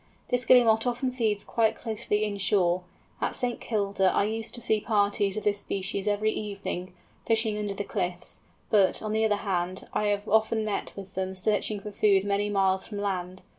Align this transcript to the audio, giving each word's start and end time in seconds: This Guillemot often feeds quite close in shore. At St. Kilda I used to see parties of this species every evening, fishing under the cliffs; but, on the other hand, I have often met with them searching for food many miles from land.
This 0.29 0.45
Guillemot 0.45 0.87
often 0.87 1.11
feeds 1.11 1.43
quite 1.43 1.75
close 1.75 2.07
in 2.09 2.39
shore. 2.39 2.81
At 3.21 3.35
St. 3.35 3.61
Kilda 3.61 4.11
I 4.11 4.23
used 4.23 4.55
to 4.55 4.61
see 4.61 4.79
parties 4.81 5.37
of 5.37 5.43
this 5.43 5.59
species 5.59 6.07
every 6.07 6.31
evening, 6.31 6.95
fishing 7.27 7.55
under 7.55 7.75
the 7.75 7.83
cliffs; 7.83 8.39
but, 8.71 9.03
on 9.03 9.11
the 9.11 9.23
other 9.23 9.35
hand, 9.45 9.87
I 9.93 10.05
have 10.07 10.27
often 10.27 10.65
met 10.65 10.91
with 10.95 11.13
them 11.13 11.35
searching 11.35 11.81
for 11.81 11.91
food 11.91 12.23
many 12.23 12.49
miles 12.49 12.87
from 12.87 12.97
land. 12.97 13.43